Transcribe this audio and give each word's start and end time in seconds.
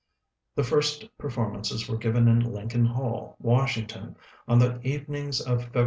The 0.55 0.63
first 0.63 1.15
performances 1.19 1.87
were 1.87 1.95
given 1.95 2.27
in 2.27 2.39
Lincoln 2.51 2.87
Hall, 2.87 3.35
Washington, 3.37 4.15
on 4.47 4.57
the 4.57 4.81
evenings 4.81 5.39
of 5.39 5.71
Feb. 5.71 5.79